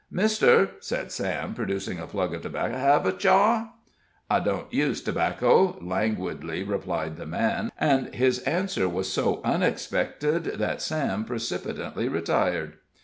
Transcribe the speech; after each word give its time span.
"Mister," 0.09 0.71
said 0.79 1.11
Sam, 1.11 1.53
producing 1.53 1.99
a 1.99 2.07
plug 2.07 2.33
of 2.33 2.41
tobacco, 2.41 2.75
"hev 2.75 3.05
a 3.05 3.11
chaw?" 3.15 3.73
"I 4.31 4.39
don't 4.39 4.73
use 4.73 4.99
tobacco," 4.99 5.77
languidly 5.79 6.63
replied 6.63 7.17
the 7.17 7.27
man, 7.27 7.71
and 7.79 8.11
his 8.11 8.39
answer 8.39 8.89
was 8.89 9.13
so 9.13 9.41
unexpected 9.43 10.45
that 10.57 10.81
Sam 10.81 11.23
precipitately 11.23 12.07
retired. 12.09 12.77